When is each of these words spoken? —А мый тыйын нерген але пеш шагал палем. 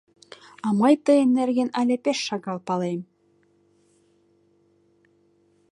—А 0.65 0.67
мый 0.79 0.93
тыйын 1.05 1.29
нерген 1.37 1.69
але 1.79 1.95
пеш 2.03 2.17
шагал 2.27 2.59
палем. 2.67 3.01